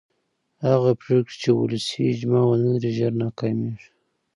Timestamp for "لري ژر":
2.73-3.11